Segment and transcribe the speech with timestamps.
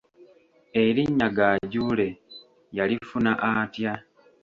[0.83, 2.07] Erinnya Gaajuule,
[2.77, 3.93] yalifuna atya?